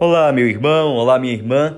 [0.00, 1.76] Olá, meu irmão, olá, minha irmã.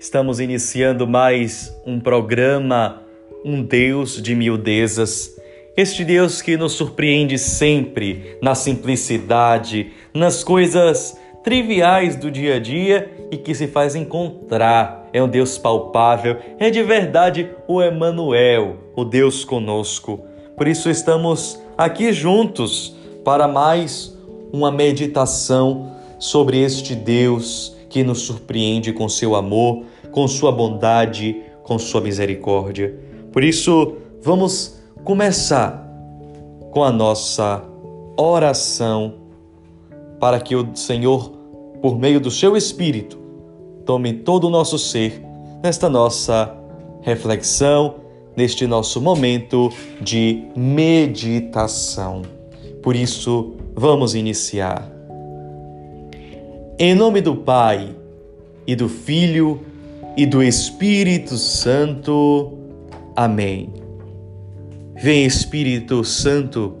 [0.00, 3.02] Estamos iniciando mais um programa
[3.44, 5.36] Um Deus de Miudezas.
[5.76, 11.14] Este Deus que nos surpreende sempre na simplicidade, nas coisas
[11.44, 15.10] triviais do dia a dia e que se faz encontrar.
[15.12, 20.24] É um Deus palpável, é de verdade o Emanuel, o Deus conosco.
[20.56, 24.18] Por isso estamos aqui juntos para mais
[24.50, 31.76] uma meditação sobre este Deus que nos surpreende com seu amor, com sua bondade, com
[31.80, 32.96] sua misericórdia.
[33.32, 35.84] Por isso, vamos começar
[36.70, 37.64] com a nossa
[38.16, 39.14] oração
[40.20, 41.28] para que o Senhor,
[41.82, 43.18] por meio do seu Espírito,
[43.84, 45.20] tome todo o nosso ser
[45.60, 46.56] nesta nossa
[47.00, 47.96] reflexão,
[48.36, 52.22] neste nosso momento de meditação.
[52.80, 54.91] Por isso, vamos iniciar.
[56.78, 57.94] Em nome do Pai,
[58.66, 59.60] e do Filho,
[60.16, 62.58] e do Espírito Santo.
[63.14, 63.74] Amém.
[64.96, 66.74] Vem Espírito Santo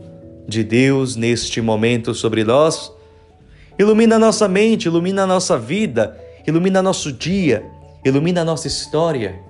[0.48, 2.90] de Deus neste momento sobre nós.
[3.78, 7.62] Ilumina nossa mente, ilumina nossa vida, ilumina nosso dia,
[8.02, 9.40] ilumina nossa história.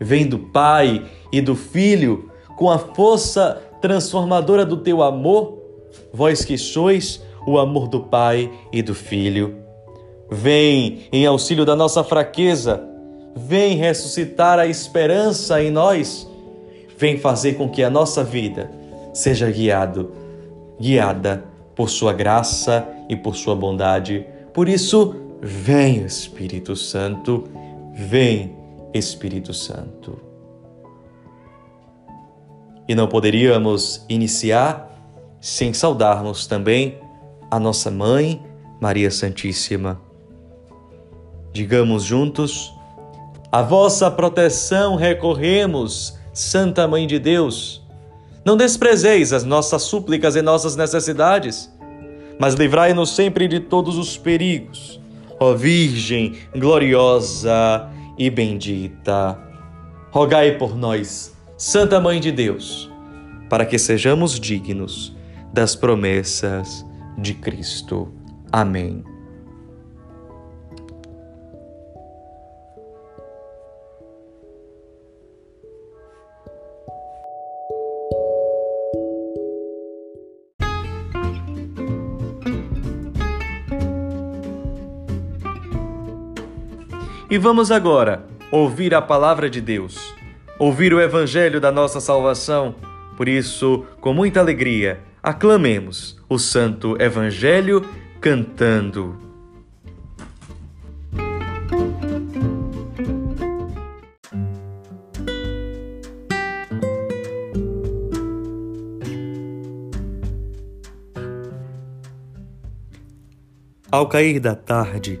[0.00, 5.58] Vem do Pai e do Filho com a força transformadora do teu amor,
[6.12, 9.65] vós que sois o amor do Pai e do Filho.
[10.30, 12.82] Vem em auxílio da nossa fraqueza,
[13.34, 16.28] vem ressuscitar a esperança em nós,
[16.96, 18.70] vem fazer com que a nossa vida
[19.12, 20.12] seja guiado,
[20.80, 24.26] guiada por sua graça e por sua bondade.
[24.52, 27.44] Por isso, vem Espírito Santo,
[27.94, 28.56] vem
[28.92, 30.18] Espírito Santo.
[32.88, 34.92] E não poderíamos iniciar
[35.40, 36.98] sem saudarmos também
[37.50, 38.42] a nossa mãe,
[38.80, 40.05] Maria Santíssima.
[41.56, 42.74] Digamos juntos:
[43.50, 47.82] A vossa proteção recorremos, Santa Mãe de Deus.
[48.44, 51.74] Não desprezeis as nossas súplicas e nossas necessidades,
[52.38, 55.00] mas livrai-nos sempre de todos os perigos.
[55.40, 57.88] Ó Virgem gloriosa
[58.18, 59.38] e bendita,
[60.10, 62.90] rogai por nós, Santa Mãe de Deus,
[63.48, 65.16] para que sejamos dignos
[65.54, 66.84] das promessas
[67.16, 68.12] de Cristo.
[68.52, 69.15] Amém.
[87.36, 90.14] E vamos agora ouvir a palavra de Deus,
[90.58, 92.74] ouvir o evangelho da nossa salvação.
[93.14, 97.86] Por isso, com muita alegria, aclamemos o santo evangelho
[98.22, 99.18] cantando.
[113.92, 115.20] Ao cair da tarde,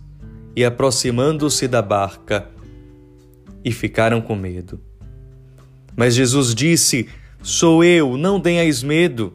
[0.55, 2.49] e aproximando-se da barca,
[3.63, 4.79] e ficaram com medo.
[5.95, 7.07] Mas Jesus disse:
[7.41, 9.33] Sou eu, não tenhais medo.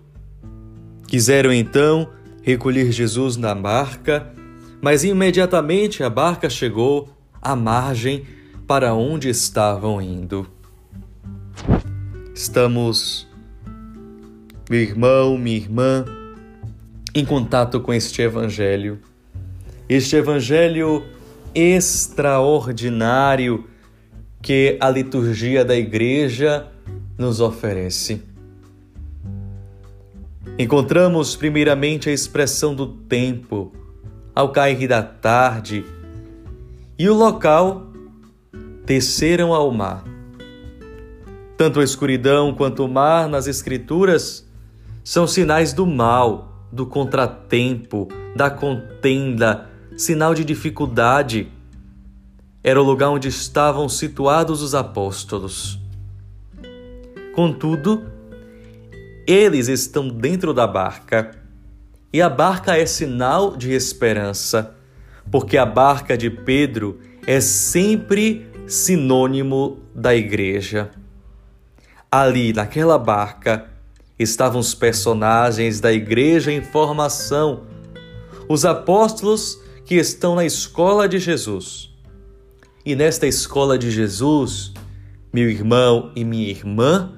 [1.06, 2.10] Quiseram então
[2.42, 4.32] recolher Jesus na barca,
[4.80, 7.08] mas imediatamente a barca chegou
[7.40, 8.24] à margem
[8.66, 10.48] para onde estavam indo.
[12.34, 13.26] Estamos,
[14.68, 16.04] meu irmão, minha irmã,
[17.14, 19.00] em contato com este Evangelho
[19.88, 21.04] este evangelho
[21.54, 23.64] extraordinário
[24.42, 26.66] que a liturgia da igreja
[27.16, 28.22] nos oferece.
[30.58, 33.72] Encontramos primeiramente a expressão do tempo,
[34.34, 35.84] ao cair da tarde,
[36.98, 37.86] e o local
[38.84, 40.04] desceram ao mar.
[41.56, 44.46] Tanto a escuridão quanto o mar nas Escrituras
[45.02, 51.48] são sinais do mal, do contratempo, da contenda, sinal de dificuldade,
[52.62, 55.78] era o lugar onde estavam situados os apóstolos.
[57.34, 58.04] Contudo,
[59.26, 61.30] eles estão dentro da barca
[62.12, 64.74] e a barca é sinal de esperança,
[65.30, 70.90] porque a barca de Pedro é sempre sinônimo da igreja.
[72.10, 73.66] Ali, naquela barca,
[74.18, 77.64] estavam os personagens da igreja em formação,
[78.48, 81.94] os apóstolos que estão na escola de Jesus.
[82.84, 84.74] E nesta escola de Jesus,
[85.32, 87.12] meu irmão e minha irmã,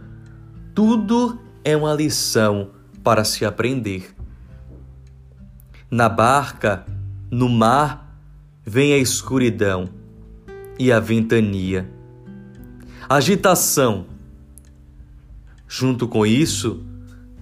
[0.74, 2.70] tudo é uma lição
[3.02, 4.14] para se aprender.
[5.90, 6.84] Na barca,
[7.30, 8.20] no mar,
[8.64, 9.88] vem a escuridão
[10.78, 11.90] e a ventania.
[13.08, 14.06] Agitação.
[15.66, 16.84] Junto com isso,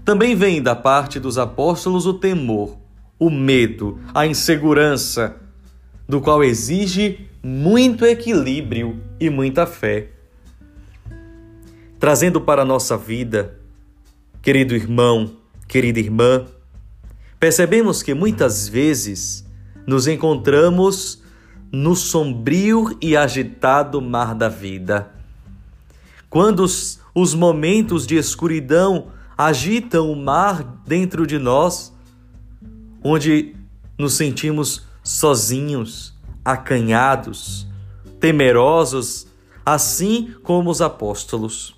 [0.04, 2.78] também vem da parte dos apóstolos o temor,
[3.18, 5.36] o medo, a insegurança,
[6.08, 10.10] do qual exige muito equilíbrio e muita fé.
[11.98, 13.58] Trazendo para a nossa vida,
[14.42, 15.36] querido irmão,
[15.66, 16.46] querida irmã,
[17.40, 19.44] percebemos que muitas vezes
[19.86, 21.22] nos encontramos
[21.72, 25.10] no sombrio e agitado mar da vida.
[26.28, 31.95] Quando os, os momentos de escuridão agitam o mar dentro de nós,
[33.08, 33.54] onde
[33.96, 36.12] nos sentimos sozinhos,
[36.44, 37.64] acanhados,
[38.18, 39.28] temerosos,
[39.64, 41.76] assim como os apóstolos.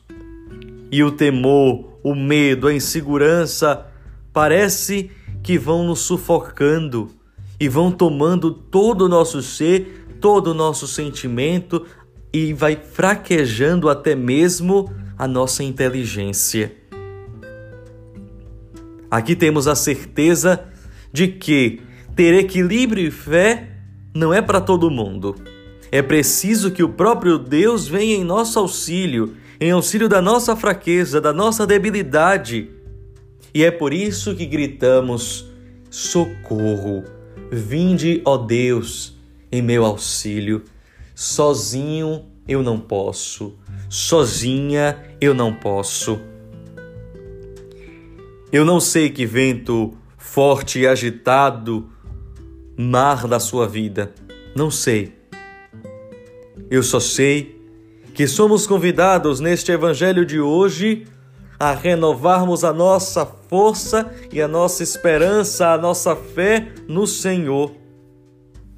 [0.91, 3.87] E o temor, o medo, a insegurança
[4.33, 5.11] parece
[5.43, 7.11] que vão nos sufocando
[7.61, 11.85] e vão tomando todo o nosso ser, todo o nosso sentimento
[12.33, 16.75] e vai fraquejando até mesmo a nossa inteligência.
[19.11, 20.65] Aqui temos a certeza
[21.13, 21.81] de que
[22.15, 23.69] ter equilíbrio e fé
[24.15, 25.35] não é para todo mundo.
[25.91, 31.21] É preciso que o próprio Deus venha em nosso auxílio, em auxílio da nossa fraqueza,
[31.21, 32.71] da nossa debilidade.
[33.55, 35.47] E é por isso que gritamos:
[35.91, 37.05] socorro!
[37.51, 39.17] Vinde, ó Deus,
[39.51, 40.63] em meu auxílio.
[41.15, 43.57] Sozinho eu não posso,
[43.89, 46.21] sozinha eu não posso.
[48.53, 51.89] Eu não sei que vento forte e agitado
[52.77, 54.13] mar da sua vida,
[54.55, 55.17] não sei.
[56.71, 57.59] Eu só sei
[58.13, 61.07] que somos convidados neste evangelho de hoje
[61.59, 67.73] a renovarmos a nossa força e a nossa esperança, a nossa fé no Senhor.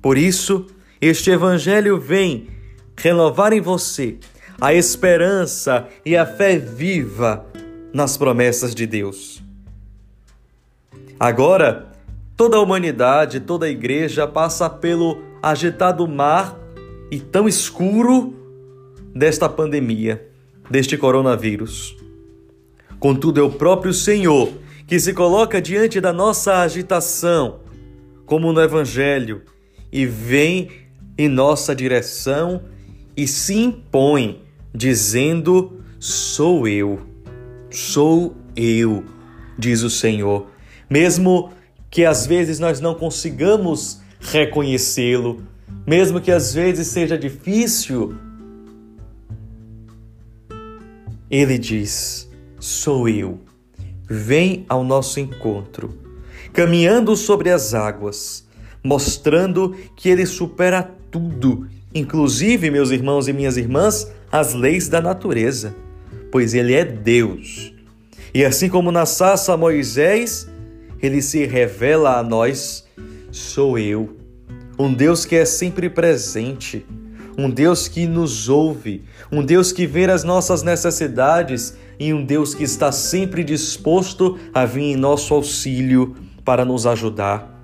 [0.00, 0.66] Por isso,
[1.00, 2.48] este Evangelho vem
[2.96, 4.18] renovar em você
[4.60, 7.46] a esperança e a fé viva
[7.92, 9.42] nas promessas de Deus.
[11.20, 11.92] Agora,
[12.34, 16.58] toda a humanidade, toda a igreja passa pelo agitado mar
[17.10, 18.34] e tão escuro
[19.14, 20.26] desta pandemia,
[20.70, 21.94] deste coronavírus.
[22.98, 24.50] Contudo, é o próprio Senhor
[24.86, 27.60] que se coloca diante da nossa agitação,
[28.24, 29.42] como no Evangelho,
[29.92, 30.70] e vem
[31.18, 32.62] em nossa direção
[33.14, 34.40] e se impõe,
[34.74, 36.98] dizendo: Sou eu,
[37.70, 39.04] sou eu,
[39.58, 40.46] diz o Senhor.
[40.90, 41.52] Mesmo
[41.88, 45.42] que às vezes nós não consigamos reconhecê-lo,
[45.86, 48.14] mesmo que às vezes seja difícil,
[51.30, 52.28] ele diz:
[52.58, 53.38] sou eu.
[54.12, 55.96] Vem ao nosso encontro,
[56.52, 58.44] caminhando sobre as águas,
[58.82, 65.76] mostrando que ele supera tudo, inclusive, meus irmãos e minhas irmãs, as leis da natureza,
[66.32, 67.72] pois ele é Deus.
[68.34, 70.49] E assim como na saça a Moisés,
[71.02, 72.86] ele se revela a nós:
[73.30, 74.16] sou eu,
[74.78, 76.84] um Deus que é sempre presente,
[77.36, 82.54] um Deus que nos ouve, um Deus que vê as nossas necessidades e um Deus
[82.54, 87.58] que está sempre disposto a vir em nosso auxílio para nos ajudar.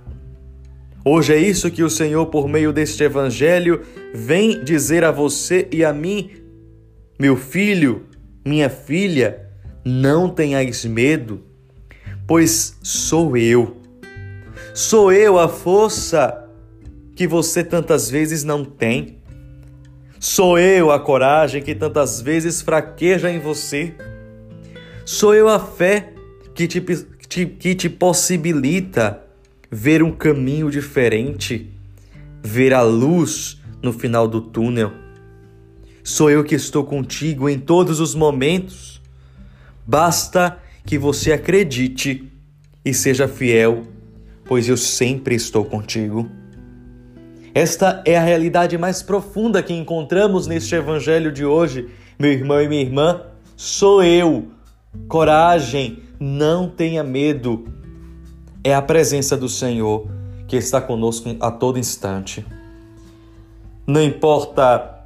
[1.05, 5.85] Hoje é isso que o Senhor, por meio deste Evangelho, vem dizer a você e
[5.85, 6.31] a mim:
[7.19, 8.07] meu filho,
[8.45, 9.49] minha filha,
[9.85, 11.46] não tenhais medo,
[12.27, 13.77] pois sou eu.
[14.75, 16.49] Sou eu a força
[17.15, 19.19] que você tantas vezes não tem.
[20.19, 23.95] Sou eu a coragem que tantas vezes fraqueja em você.
[25.05, 26.13] Sou eu a fé
[26.55, 26.81] que te,
[27.29, 29.23] te, que te possibilita
[29.71, 31.71] ver um caminho diferente,
[32.43, 34.93] ver a luz no final do túnel.
[36.03, 39.01] Sou eu que estou contigo em todos os momentos.
[39.87, 42.33] Basta que você acredite
[42.85, 43.83] e seja fiel,
[44.45, 46.31] pois eu sempre estou contigo.
[47.53, 52.69] Esta é a realidade mais profunda que encontramos neste evangelho de hoje, meu irmão e
[52.69, 53.23] minha irmã.
[53.57, 54.49] Sou eu.
[55.09, 57.67] Coragem, não tenha medo.
[58.63, 60.07] É a presença do Senhor
[60.47, 62.47] que está conosco a todo instante.
[63.87, 65.01] Não importa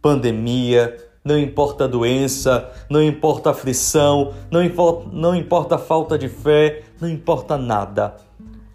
[0.00, 0.96] pandemia,
[1.28, 7.58] não importa doença, não importa aflição, não importa, não importa falta de fé, não importa
[7.58, 8.16] nada.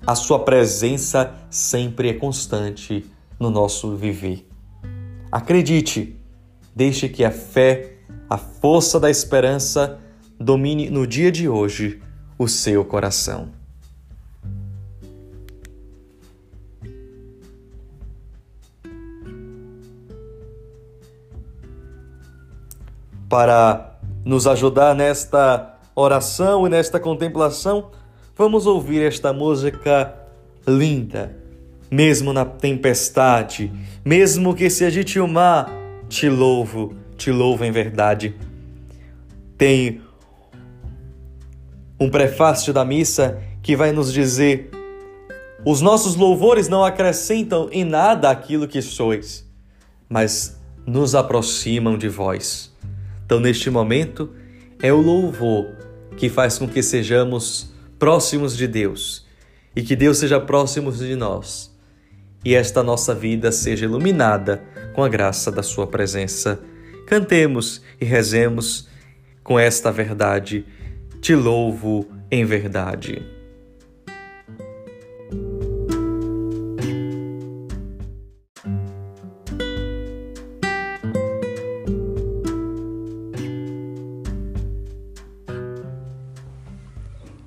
[0.05, 4.47] A sua presença sempre é constante no nosso viver.
[5.31, 6.15] Acredite,
[6.75, 7.95] deixe que a fé,
[8.29, 9.97] a força da esperança
[10.39, 12.03] domine no dia de hoje
[12.37, 13.62] o seu coração.
[23.33, 27.89] Para nos ajudar nesta oração e nesta contemplação,
[28.37, 30.13] vamos ouvir esta música
[30.67, 31.35] linda.
[31.89, 33.73] Mesmo na tempestade,
[34.05, 35.67] mesmo que se agite o mar,
[36.07, 38.35] te louvo, te louvo em verdade.
[39.57, 39.99] Tem
[41.99, 44.69] um prefácio da missa que vai nos dizer:
[45.65, 49.51] os nossos louvores não acrescentam em nada aquilo que sois,
[50.07, 52.72] mas nos aproximam de vós.
[53.25, 54.29] Então, neste momento,
[54.81, 55.67] é o louvor
[56.17, 59.25] que faz com que sejamos próximos de Deus
[59.75, 61.73] e que Deus seja próximo de nós
[62.45, 64.63] e esta nossa vida seja iluminada
[64.93, 66.59] com a graça da Sua presença.
[67.07, 68.87] Cantemos e rezemos
[69.43, 70.65] com esta verdade.
[71.21, 73.21] Te louvo em verdade.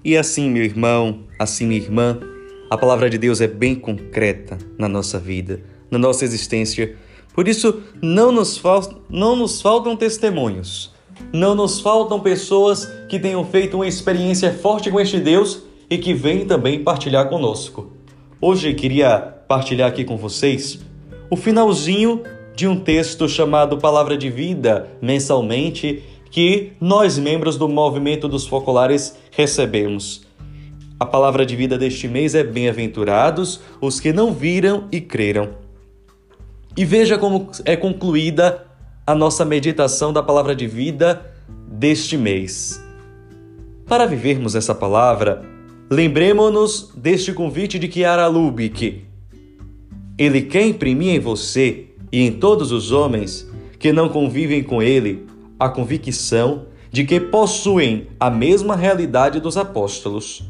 [0.06, 2.20] E assim, meu irmão, assim, minha irmã,
[2.70, 5.60] a palavra de Deus é bem concreta na nossa vida,
[5.90, 6.94] na nossa existência.
[7.34, 10.94] Por isso, não nos, fal não nos faltam testemunhos,
[11.32, 16.14] não nos faltam pessoas que tenham feito uma experiência forte com este Deus e que
[16.14, 17.90] vêm também partilhar conosco.
[18.40, 20.78] Hoje queria partilhar aqui com vocês
[21.28, 22.22] o finalzinho
[22.54, 29.16] de um texto chamado Palavra de Vida, mensalmente, que nós, membros do movimento dos focolares,
[29.30, 30.26] recebemos.
[30.98, 35.50] A palavra de vida deste mês é: Bem-aventurados os que não viram e creram.
[36.76, 38.66] E veja como é concluída
[39.06, 41.32] a nossa meditação da palavra de vida
[41.68, 42.82] deste mês.
[43.86, 45.42] Para vivermos essa palavra,
[45.90, 49.04] lembremos-nos deste convite de Chiara Lubick.
[50.18, 55.26] Ele quer imprimir em você e em todos os homens que não convivem com ele
[55.58, 60.42] a convicção de que possuem a mesma realidade dos apóstolos.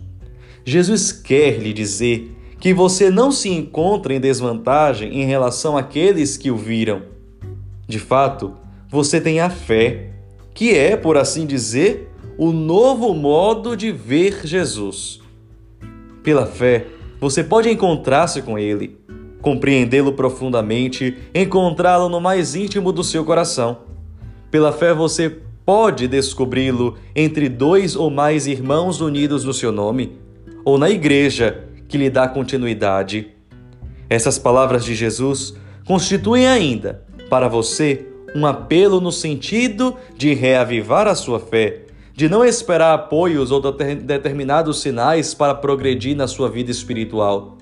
[0.65, 6.51] Jesus quer lhe dizer que você não se encontra em desvantagem em relação àqueles que
[6.51, 7.03] o viram.
[7.87, 8.55] De fato,
[8.89, 10.11] você tem a fé,
[10.55, 15.21] que é, por assim dizer, o novo modo de ver Jesus.
[16.23, 16.87] Pela fé,
[17.21, 18.99] você pode encontrar-se com Ele,
[19.41, 23.86] compreendê-lo profundamente, encontrá-lo no mais íntimo do seu coração.
[24.51, 30.17] Pela fé você pode descobri-lo entre dois ou mais irmãos unidos no seu nome,
[30.65, 33.33] ou na igreja que lhe dá continuidade.
[34.09, 41.15] Essas palavras de Jesus constituem ainda, para você, um apelo no sentido de reavivar a
[41.15, 41.83] sua fé,
[42.15, 47.59] de não esperar apoios ou determinados sinais para progredir na sua vida espiritual,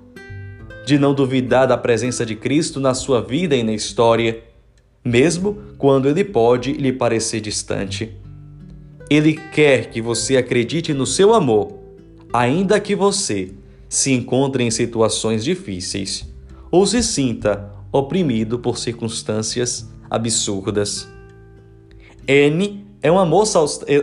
[0.86, 4.42] de não duvidar da presença de Cristo na sua vida e na história
[5.04, 8.16] mesmo quando ele pode lhe parecer distante.
[9.10, 11.78] Ele quer que você acredite no seu amor,
[12.32, 13.52] ainda que você
[13.88, 16.26] se encontre em situações difíceis
[16.70, 21.06] ou se sinta oprimido por circunstâncias absurdas.
[22.28, 23.58] Anne é uma moça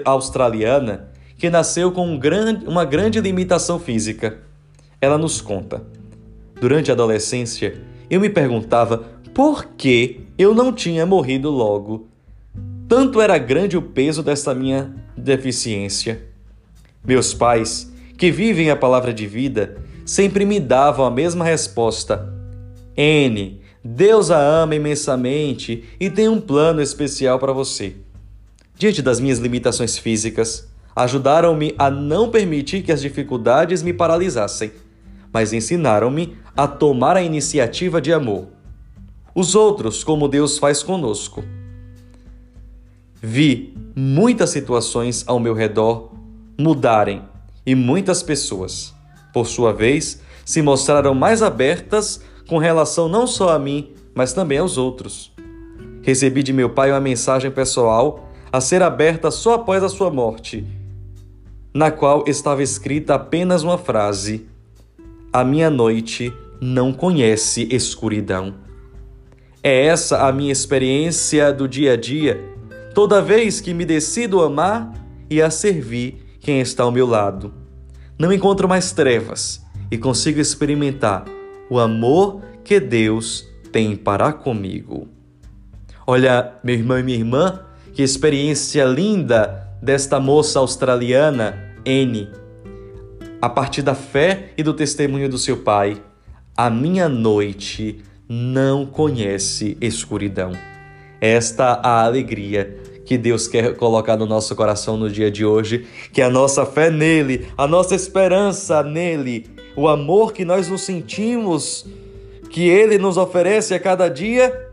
[0.05, 4.38] australiana que nasceu com um grande, uma grande limitação física.
[5.01, 5.84] Ela nos conta.
[6.62, 9.03] Durante a adolescência, eu me perguntava
[9.41, 12.07] por que eu não tinha morrido logo?
[12.88, 16.27] Tanto era grande o peso dessa minha deficiência.
[17.03, 22.31] Meus pais, que vivem a palavra de vida, sempre me davam a mesma resposta:
[22.95, 27.95] N, Deus a ama imensamente e tem um plano especial para você.
[28.75, 34.71] Diante das minhas limitações físicas, ajudaram-me a não permitir que as dificuldades me paralisassem,
[35.33, 38.61] mas ensinaram-me a tomar a iniciativa de amor
[39.33, 41.43] os outros como Deus faz conosco.
[43.21, 46.11] Vi muitas situações ao meu redor
[46.59, 47.23] mudarem
[47.65, 48.93] e muitas pessoas,
[49.33, 54.57] por sua vez, se mostraram mais abertas com relação não só a mim, mas também
[54.57, 55.31] aos outros.
[56.01, 60.65] Recebi de meu pai uma mensagem pessoal a ser aberta só após a sua morte,
[61.73, 64.47] na qual estava escrita apenas uma frase:
[65.31, 68.55] a minha noite não conhece escuridão.
[69.63, 72.44] É essa a minha experiência do dia a dia,
[72.96, 74.91] toda vez que me decido amar
[75.30, 77.53] e a servir quem está ao meu lado.
[78.18, 81.25] Não encontro mais trevas e consigo experimentar
[81.70, 85.08] o amor que Deus tem para comigo.
[86.08, 87.60] Olha, meu irmão e minha irmã,
[87.94, 92.30] que experiência linda desta moça australiana, N.
[93.39, 96.01] A partir da fé e do testemunho do seu pai,
[96.58, 100.53] a minha noite não conhece escuridão.
[101.19, 106.21] Esta a alegria que Deus quer colocar no nosso coração no dia de hoje, que
[106.21, 111.85] a nossa fé nele, a nossa esperança nele, o amor que nós nos sentimos,
[112.50, 114.69] que ele nos oferece a cada dia,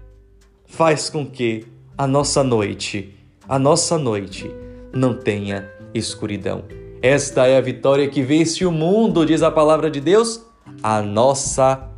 [0.64, 3.12] faz com que a nossa noite,
[3.48, 4.48] a nossa noite
[4.92, 6.62] não tenha escuridão.
[7.02, 10.46] Esta é a vitória que vence o mundo, diz a palavra de Deus,
[10.80, 11.90] a nossa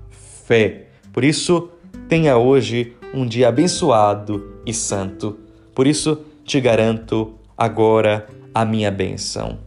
[0.46, 0.89] fé.
[1.12, 1.70] Por isso,
[2.08, 5.38] tenha hoje um dia abençoado e santo.
[5.74, 9.58] Por isso, te garanto agora a minha bênção.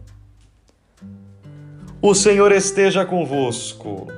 [2.00, 4.08] O Senhor esteja convosco.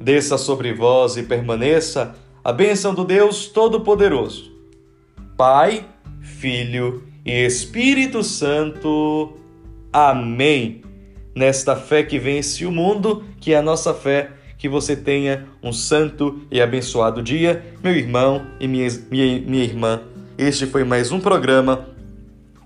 [0.00, 4.52] Desça sobre vós e permaneça a bênção do Deus Todo-Poderoso.
[5.36, 5.84] Pai,
[6.20, 9.32] Filho e Espírito Santo.
[9.92, 10.82] Amém.
[11.34, 14.32] Nesta fé que vence o mundo, que é a nossa fé,
[14.62, 20.02] que você tenha um santo e abençoado dia, meu irmão e minha, minha, minha irmã.
[20.38, 21.88] Este foi mais um programa,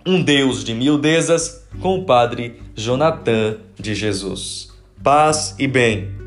[0.04, 4.68] Um Deus de Mildezas, com o Padre Jonathan de Jesus.
[5.02, 6.25] Paz e bem.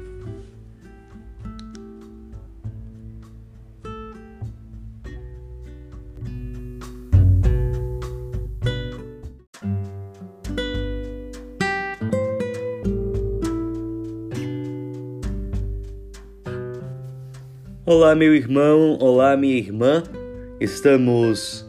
[17.92, 20.04] Olá, meu irmão, olá, minha irmã.
[20.62, 21.66] Estamos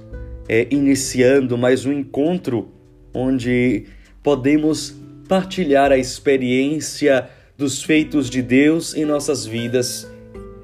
[0.46, 2.68] é, iniciando mais um encontro
[3.14, 3.87] onde
[4.22, 4.94] podemos
[5.26, 10.06] partilhar a experiência dos feitos de Deus em nossas vidas.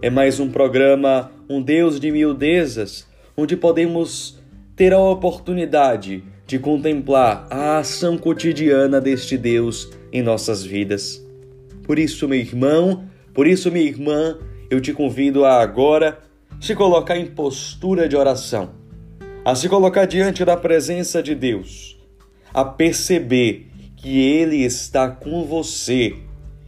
[0.03, 4.39] É mais um programa Um Deus de Miudezas, onde podemos
[4.77, 11.27] ter a oportunidade de contemplar a ação cotidiana deste Deus em nossas vidas.
[11.83, 14.37] Por isso, meu irmão, por isso, minha irmã,
[14.71, 16.19] eu te convido a agora
[16.61, 18.71] se colocar em postura de oração,
[19.45, 21.99] a se colocar diante da presença de Deus,
[22.53, 26.17] a perceber que Ele está com você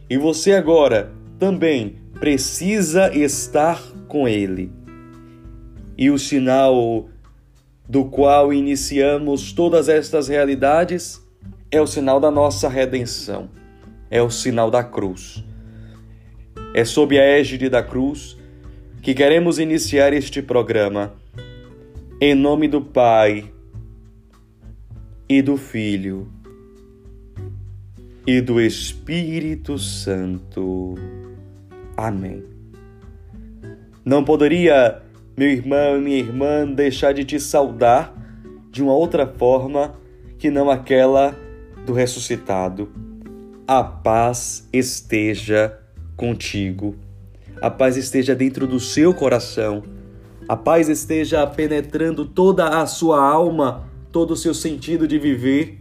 [0.09, 4.71] e você agora também precisa estar com Ele.
[5.97, 7.09] E o sinal
[7.87, 11.21] do qual iniciamos todas estas realidades
[11.71, 13.49] é o sinal da nossa redenção,
[14.09, 15.43] é o sinal da cruz.
[16.73, 18.37] É sob a égide da cruz
[19.01, 21.13] que queremos iniciar este programa.
[22.21, 23.51] Em nome do Pai
[25.27, 26.31] e do Filho
[28.27, 30.95] e do Espírito Santo.
[31.97, 32.43] Amém.
[34.05, 35.01] Não poderia,
[35.35, 38.13] meu irmão e minha irmã, deixar de te saudar
[38.69, 39.95] de uma outra forma
[40.37, 41.35] que não aquela
[41.85, 42.91] do ressuscitado.
[43.67, 45.79] A paz esteja
[46.19, 46.95] contigo.
[47.61, 49.81] A paz esteja dentro do seu coração.
[50.49, 55.79] A paz esteja penetrando toda a sua alma, todo o seu sentido de viver.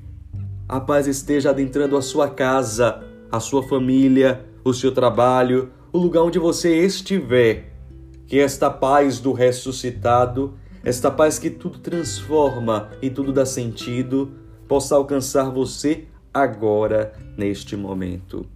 [0.68, 6.22] A paz esteja adentrando a sua casa, a sua família, o seu trabalho, o lugar
[6.22, 7.72] onde você estiver.
[8.26, 14.30] Que esta paz do ressuscitado, esta paz que tudo transforma e tudo dá sentido,
[14.68, 18.46] possa alcançar você agora, neste momento.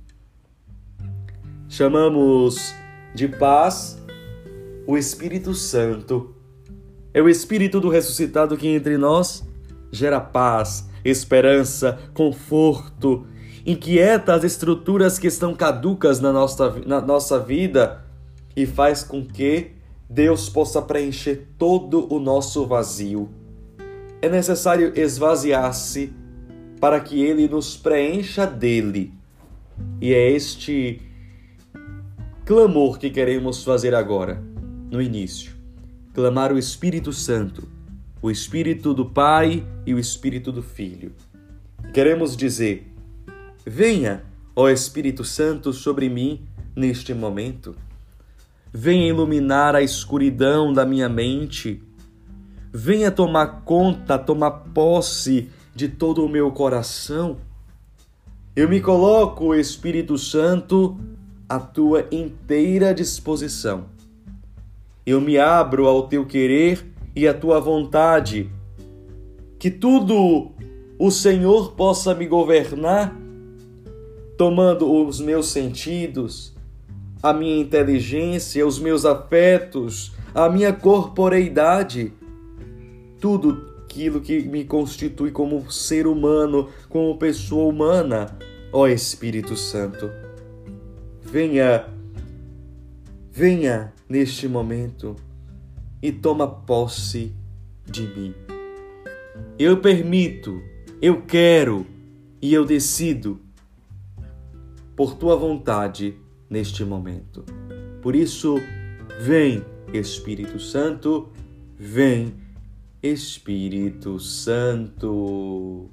[1.72, 2.74] Chamamos
[3.14, 3.98] de paz
[4.86, 6.34] o Espírito Santo.
[7.14, 9.42] É o Espírito do ressuscitado que entre nós
[9.90, 13.26] gera paz, esperança, conforto,
[13.64, 18.04] inquieta as estruturas que estão caducas na nossa, na nossa vida
[18.54, 19.70] e faz com que
[20.10, 23.30] Deus possa preencher todo o nosso vazio.
[24.20, 26.12] É necessário esvaziar-se
[26.78, 29.14] para que Ele nos preencha dele.
[30.02, 31.10] E é este
[32.44, 34.42] clamor que queremos fazer agora,
[34.90, 35.52] no início.
[36.12, 37.68] Clamar o Espírito Santo,
[38.20, 41.12] o Espírito do Pai e o Espírito do Filho.
[41.92, 42.92] Queremos dizer:
[43.64, 44.24] Venha,
[44.54, 46.42] ó Espírito Santo, sobre mim
[46.74, 47.76] neste momento.
[48.72, 51.82] Venha iluminar a escuridão da minha mente.
[52.72, 57.36] Venha tomar conta, tomar posse de todo o meu coração.
[58.56, 60.98] Eu me coloco, Espírito Santo,
[61.52, 63.84] à tua inteira disposição.
[65.04, 66.82] Eu me abro ao teu querer
[67.14, 68.50] e à tua vontade.
[69.58, 70.52] Que tudo
[70.98, 73.14] o Senhor possa me governar,
[74.38, 76.56] tomando os meus sentidos,
[77.22, 82.14] a minha inteligência, os meus afetos, a minha corporeidade,
[83.20, 88.38] tudo aquilo que me constitui como ser humano, como pessoa humana.
[88.72, 90.21] Ó Espírito Santo,
[91.32, 91.88] venha,
[93.30, 95.16] venha neste momento
[96.02, 97.32] e toma posse
[97.90, 98.34] de mim.
[99.58, 100.60] Eu permito,
[101.00, 101.86] eu quero
[102.40, 103.40] e eu decido
[104.94, 106.14] por tua vontade
[106.50, 107.46] neste momento.
[108.02, 108.56] Por isso,
[109.18, 111.30] vem, Espírito Santo,
[111.78, 112.34] vem,
[113.02, 115.88] Espírito Santo.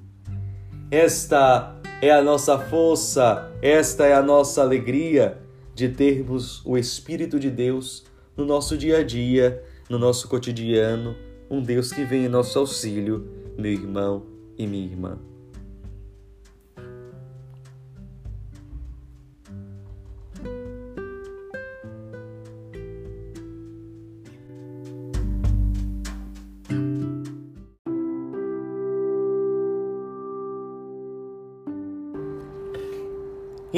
[0.90, 5.38] Esta é a nossa força, esta é a nossa alegria
[5.74, 11.14] de termos o Espírito de Deus no nosso dia a dia, no nosso cotidiano,
[11.50, 14.24] um Deus que vem em nosso auxílio, meu irmão
[14.56, 15.29] e minha irmã.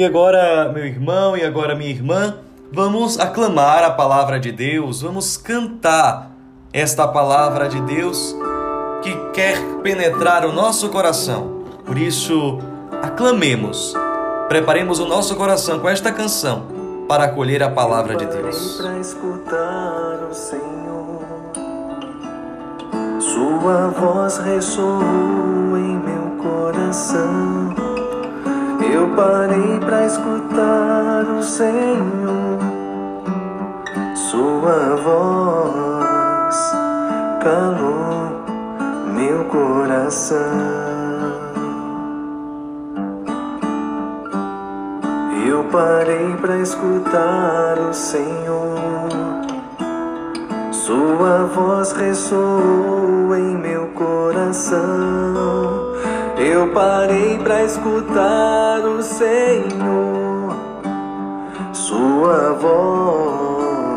[0.03, 2.35] E agora, meu irmão e agora minha irmã,
[2.69, 6.29] vamos aclamar a palavra de Deus, vamos cantar
[6.73, 8.35] esta palavra de Deus
[9.01, 11.63] que quer penetrar o nosso coração.
[11.85, 12.59] Por isso,
[13.01, 13.93] aclamemos,
[14.49, 16.65] preparemos o nosso coração com esta canção
[17.07, 18.81] para acolher a palavra de Deus.
[18.81, 21.23] Para escutar o Senhor,
[23.21, 24.99] Sua voz ressoou
[25.77, 27.82] em meu coração.
[28.91, 32.59] Eu parei para escutar o Senhor,
[34.15, 36.75] Sua voz
[37.41, 38.43] calou
[39.13, 40.37] meu coração.
[45.47, 49.09] Eu parei para escutar o Senhor,
[50.71, 55.92] Sua voz ressoou em meu coração.
[56.45, 60.53] Eu parei para escutar o Senhor,
[61.71, 63.93] Sua voz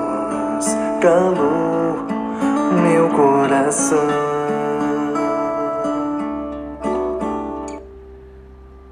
[1.02, 2.06] calou
[2.80, 4.06] meu coração.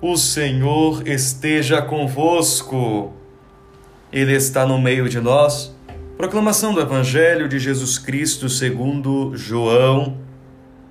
[0.02, 3.12] O Senhor esteja convosco,
[4.12, 5.72] Ele está no meio de nós.
[6.16, 10.18] Proclamação do Evangelho de Jesus Cristo segundo João.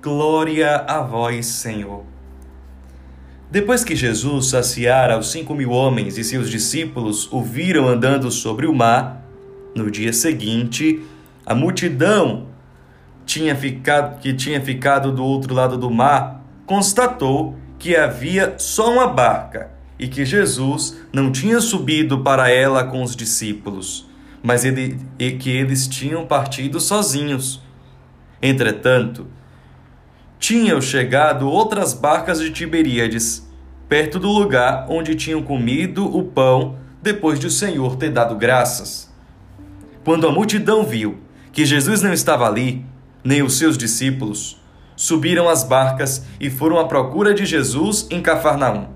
[0.00, 2.13] Glória a vós, Senhor.
[3.54, 8.66] Depois que Jesus saciara os cinco mil homens e seus discípulos o viram andando sobre
[8.66, 9.24] o mar,
[9.76, 11.04] no dia seguinte,
[11.46, 12.48] a multidão
[13.24, 19.06] tinha ficado, que tinha ficado do outro lado do mar constatou que havia só uma
[19.06, 24.10] barca e que Jesus não tinha subido para ela com os discípulos,
[24.42, 27.62] mas ele, e que eles tinham partido sozinhos.
[28.42, 29.28] Entretanto,
[30.40, 33.43] tinham chegado outras barcas de Tiberíades,
[33.88, 39.12] perto do lugar onde tinham comido o pão depois de o Senhor ter dado graças.
[40.04, 41.18] Quando a multidão viu
[41.52, 42.84] que Jesus não estava ali,
[43.22, 44.60] nem os seus discípulos,
[44.96, 48.88] subiram as barcas e foram à procura de Jesus em Cafarnaum.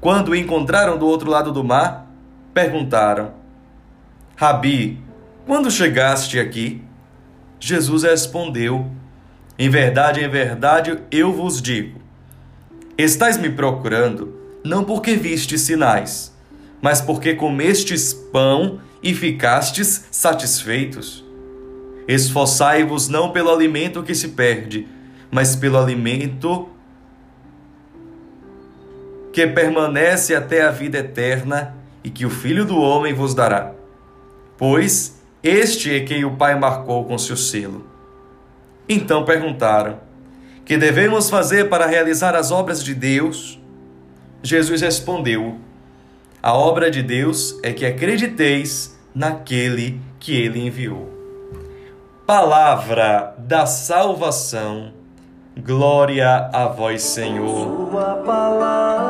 [0.00, 2.06] Quando o encontraram do outro lado do mar,
[2.52, 3.32] perguntaram:
[4.36, 5.02] Rabi,
[5.46, 6.82] quando chegaste aqui?
[7.58, 8.90] Jesus respondeu:
[9.58, 12.00] Em verdade, em verdade, eu vos digo:
[12.98, 16.34] Estais me procurando não porque vistes sinais,
[16.80, 21.24] mas porque comestes pão e ficastes satisfeitos.
[22.08, 24.88] Esforçai-vos não pelo alimento que se perde,
[25.30, 26.68] mas pelo alimento
[29.32, 33.72] que permanece até a vida eterna e que o Filho do Homem vos dará.
[34.56, 37.84] Pois este é quem o Pai marcou com seu selo.
[38.88, 40.05] Então perguntaram:
[40.66, 43.56] Que devemos fazer para realizar as obras de Deus?
[44.42, 45.60] Jesus respondeu:
[46.42, 51.08] A obra de Deus é que acrediteis naquele que ele enviou.
[52.26, 54.92] Palavra da salvação.
[55.56, 57.88] Glória a vós, Senhor.
[57.88, 59.05] Sua palavra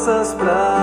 [0.00, 0.79] forças para